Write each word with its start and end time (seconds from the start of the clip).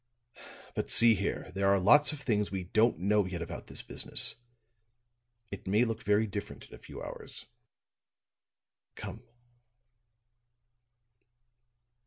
But, 0.73 0.89
see 0.89 1.13
here, 1.13 1.51
there 1.53 1.67
are 1.67 1.79
lots 1.79 2.11
of 2.11 2.19
things 2.21 2.49
we 2.49 2.63
don't 2.63 2.97
know 2.97 3.27
yet 3.27 3.43
about 3.43 3.67
this 3.67 3.83
business. 3.83 4.33
It 5.51 5.67
may 5.67 5.85
look 5.85 6.01
very 6.01 6.25
different 6.25 6.67
in 6.67 6.73
a 6.73 6.79
few 6.79 7.03
hours. 7.03 7.45
Come." 8.95 9.21